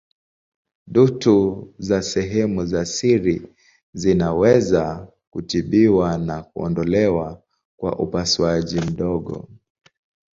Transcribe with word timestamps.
Dutu 0.93 1.65
za 1.77 2.01
sehemu 2.01 2.65
za 2.65 2.85
siri 2.85 3.53
zinaweza 3.93 5.07
kutibiwa 5.29 6.17
na 6.17 6.41
kuondolewa 6.43 7.41
kwa 7.77 7.99
upasuaji 7.99 8.79
mdogo. 8.81 9.47